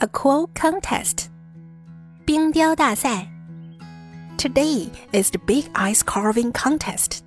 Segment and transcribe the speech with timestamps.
[0.00, 1.26] A quote contest.
[2.24, 3.28] 冰雕大赛.
[4.36, 7.20] Today is the big ice carving contest.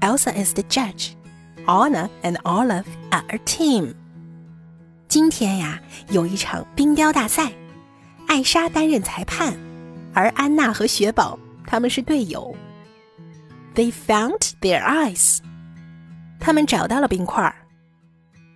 [0.00, 1.14] Elsa is the judge.
[1.66, 3.94] Anna and Olaf are a team.
[5.08, 7.52] 今天呀，有一场冰雕大赛，
[8.26, 9.54] 艾莎担任裁判，
[10.14, 12.56] 而安娜和雪宝他们是队友。
[13.74, 15.38] They found their ice.
[16.40, 17.54] 他们找到了冰块。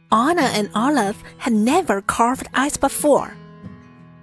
[0.08, 3.30] Anna and Olaf had never carved ice before.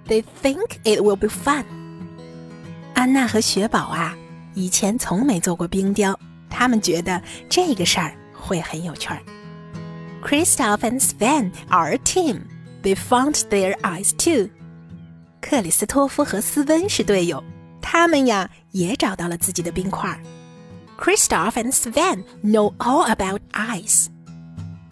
[0.09, 1.63] They think it will be fun.
[2.95, 4.17] 安娜和雪宝啊，
[4.55, 6.19] 以前从没做过冰雕，
[6.49, 9.21] 他们觉得这个事儿会很有趣儿。
[10.23, 12.41] Kristoff and Sven are a team.
[12.81, 14.49] They found their ice too.
[15.41, 17.43] 克里斯托夫和斯温是队友，
[17.79, 20.19] 他们呀也找到了自己的冰块。
[20.99, 24.07] Kristoff and Sven know all about ice.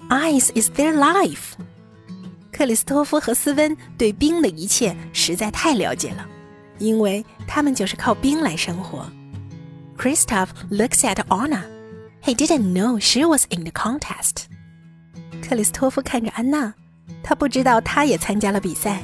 [0.10, 1.56] Ice is their life.
[2.58, 6.26] 克里斯托夫和斯温对冰的一切实在太了解了，
[6.80, 9.06] 因为他们就是靠冰来生活。
[9.96, 11.62] Kristoff looks at Anna.
[12.24, 14.46] He didn't know she was in the contest.
[15.40, 16.74] 克里斯托夫看着安娜，
[17.22, 19.04] 他不知道她也参加了比赛。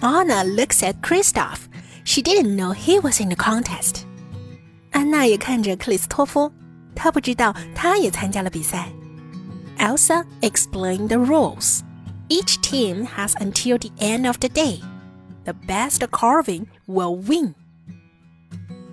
[0.00, 1.58] Anna looks at Kristoff.
[2.06, 4.04] She didn't know he was in the contest.
[4.92, 6.50] 安娜也看着克里斯托夫，
[6.94, 8.88] 她不知道他也参加了比赛。
[9.76, 11.80] Elsa explained the rules.
[12.28, 14.80] Each team has until the end of the day.
[15.44, 17.54] The best carving will win.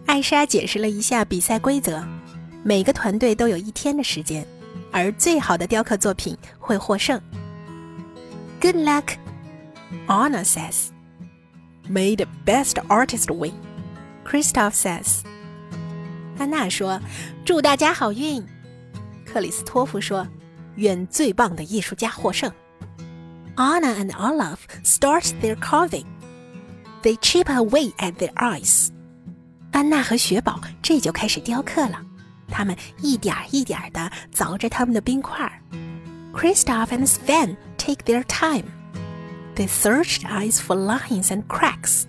[0.06, 2.04] 艾莎解释了一下比赛规则，
[2.64, 4.46] 每个团队都有一天的时间，
[4.92, 7.22] 而最好的雕刻作品会获胜。
[8.60, 9.18] Good luck,
[10.08, 10.90] Anna says.
[11.88, 13.54] May the best artist win,
[14.26, 15.22] Kristoff says.
[16.38, 17.00] 安娜说
[17.46, 18.44] ：“祝大家好运。”
[19.26, 20.28] 克里斯托夫说
[20.76, 22.52] ：“愿最棒的艺术家获胜。”
[23.59, 26.07] Anna and Olaf start their carving.
[27.03, 28.89] They chip away at their ice.
[29.73, 32.01] 安娜和雪宝这就开始雕刻了，
[32.49, 35.51] 他们一点一点地凿着他们的冰块。
[36.33, 38.65] Kristoff and Sven take their time.
[39.55, 42.05] They search the ice for lines and cracks.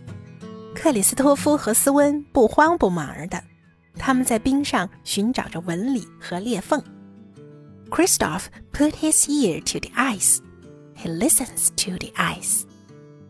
[0.73, 3.43] 克里斯托夫和斯温不慌不忙的，
[3.97, 6.83] 他们在冰上寻找着纹理和裂缝。
[7.89, 10.39] Kristoff put his ear to the ice.
[10.99, 12.63] He listens to the ice.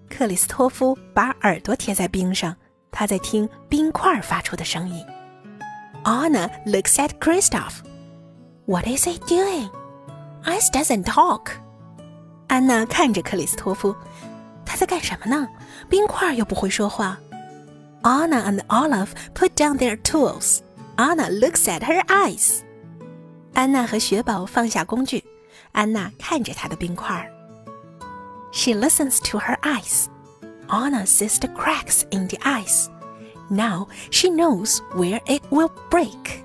[0.09, 2.55] 克里斯托夫把耳朵贴在冰上，
[2.91, 5.05] 他在听冰块发出的声音。
[6.03, 7.79] Anna looks at Kristoff.
[8.65, 9.69] What is he doing?
[10.43, 11.51] Ice doesn't talk.
[12.47, 13.95] 安娜看着克里斯托夫，
[14.63, 15.47] 他在干什么呢？
[15.89, 17.19] 冰块又不会说话。
[18.03, 20.59] Anna and Olaf put down their tools.
[20.95, 22.59] Anna looks at her ice.
[23.53, 25.25] 安娜和雪宝放下工具，
[25.71, 27.27] 安娜看着她的冰块。
[28.51, 30.07] She listens to her ice.
[30.67, 32.87] Anna sees the cracks in the ice.
[33.49, 36.43] Now she knows where it will break.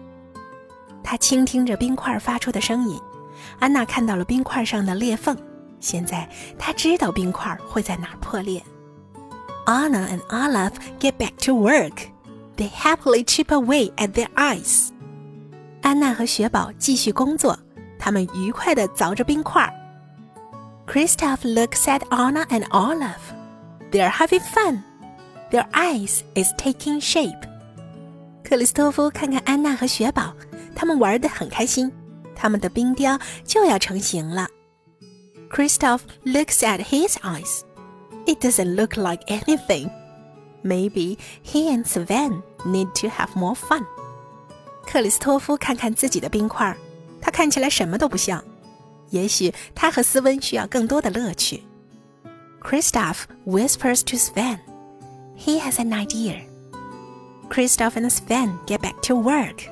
[1.03, 3.01] 她倾听着冰块发出的声音，
[3.59, 5.37] 安娜看到了冰块上的裂缝。
[5.81, 6.29] 现在
[6.59, 8.63] 她知道冰块会在哪儿破裂。
[9.67, 12.09] Anna and Olaf get back to work.
[12.57, 14.91] They happily chip away at their ice.
[15.81, 17.59] 安娜和雪宝继续工作，
[17.99, 19.73] 他们愉快地凿着冰块。
[20.87, 23.33] Kristoff looks at Anna and Olaf.
[23.91, 24.83] They're having fun.
[25.51, 27.49] Their ice is taking shape.
[28.43, 30.35] 克里斯托夫看看安娜和雪宝，
[30.75, 31.93] 他们玩得很开心，
[32.35, 34.49] 他们的冰雕就要成型了。
[35.51, 37.61] Kristoff looks at his eyes.
[38.27, 39.91] It doesn't look like anything.
[40.63, 43.85] Maybe he and Sven need to have more fun.
[44.87, 46.77] 克里斯托夫看看自己的冰块，
[47.21, 48.43] 他看起来什么都不像。
[49.16, 51.64] 也许他和斯温需要更多的乐趣。
[52.62, 54.60] Kristoff whispers to Sven,
[55.38, 56.42] "He has an idea."
[57.50, 59.64] Kristoff and Sven get back to work.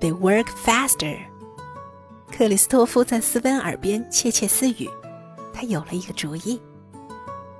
[0.00, 1.16] They work faster.
[2.30, 4.88] 克里斯托夫在斯温耳边窃窃私语，
[5.54, 6.60] 他有了一个主意。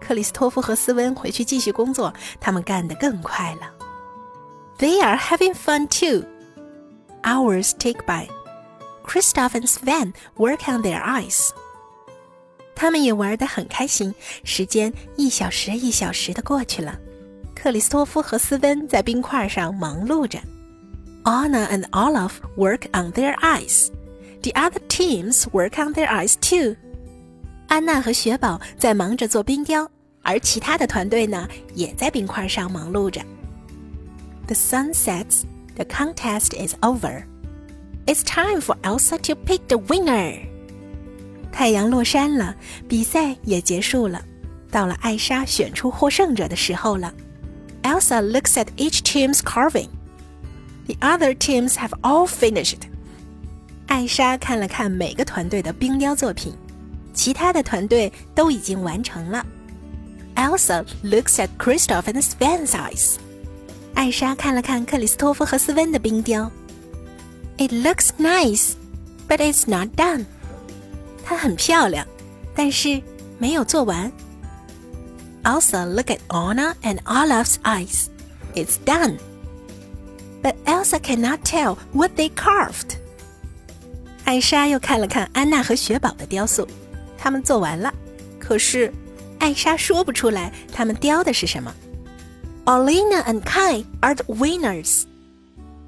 [0.00, 3.72] 克里斯托夫和斯温回去继续工作，他们干得更快了。
[4.78, 6.26] They are having fun too.
[7.22, 8.28] Hours take by.
[9.09, 11.49] Kristoff and Sven work on their ice.
[12.75, 14.13] 他们也玩得很开心，
[14.43, 16.99] 时间一小时一小时的过去了。
[17.55, 20.39] 克里斯托夫和斯温在冰块上忙碌着。
[21.23, 23.89] Anna and Olaf work on their ice.
[24.41, 26.75] The other teams work on their ice too.
[27.67, 29.89] 安娜和雪宝在忙着做冰雕，
[30.21, 33.21] 而其他的团队呢，也在冰块上忙碌着。
[34.47, 35.43] The sun sets.
[35.75, 37.23] The contest is over.
[38.09, 40.39] It's time for Elsa to pick the winner.
[41.51, 42.55] 太阳落山了，
[42.87, 44.21] 比赛也结束了。
[44.69, 47.13] 到了艾莎选出获胜者的时候了。
[47.83, 49.87] Elsa looks at each team's carving.
[50.87, 52.79] The other teams have all finished.
[53.87, 56.53] 艾莎看了看每个团队的冰雕作品，
[57.13, 59.45] 其他的团队都已经完成了。
[60.35, 63.15] Elsa looks at Christoph and Sven's eyes.
[63.93, 66.51] 艾莎看了看克里斯托夫和斯温的冰雕。
[67.60, 68.74] it looks nice,
[69.28, 70.24] but it's not done.
[71.22, 72.06] 它很漂亮，
[72.56, 73.00] 但是
[73.38, 74.10] 没有做完。
[75.44, 78.08] Elsa, look at Anna and Olaf's eyes.
[78.54, 79.18] It's done.
[80.42, 82.96] But Elsa cannot tell what they carved.
[84.24, 86.66] 艾莎又看了看安娜和雪宝的雕塑，
[87.18, 87.92] 他们做完了，
[88.38, 88.92] 可是
[89.38, 91.74] 艾莎说不出来他们雕的是什么。
[92.64, 95.04] Olina and Kai are the winners,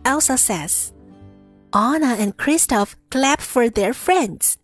[0.04, 0.91] Elsa says.
[1.74, 4.56] Anna and Christoph clap for their friends.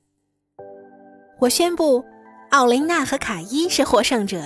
[1.39, 2.05] 我宣布，
[2.51, 4.43] 奥琳娜和卡伊是获胜者。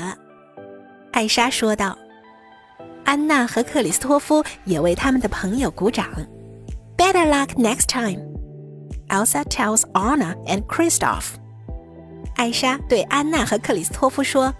[1.12, 1.98] 艾莎说道。
[3.04, 6.08] 安娜和克里斯托夫也为他们的朋友鼓掌。
[6.96, 8.20] Better luck next time.
[9.08, 11.34] Elsa tells Anna and Christoph.
[12.36, 14.54] 艾莎对安娜和克里斯托夫说：“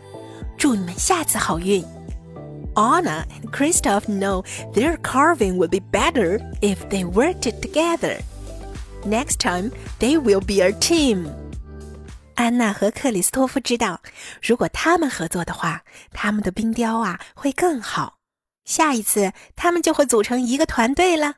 [0.58, 1.84] 祝你们下次好运。”
[2.74, 8.20] Anna and Christoph know their carving would be better if they worked it together.
[9.04, 11.26] Next time, they will be a team.
[12.34, 14.00] 安娜和克里斯托夫知道，
[14.40, 15.82] 如果他们合作的话，
[16.12, 18.19] 他们的冰雕啊会更好。
[18.64, 21.34] 下一次，他们就会组成一个团队了。